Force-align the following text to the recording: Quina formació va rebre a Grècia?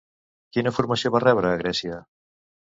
Quina 0.55 0.71
formació 0.77 1.11
va 1.17 1.21
rebre 1.25 1.53
a 1.57 1.61
Grècia? 1.61 2.01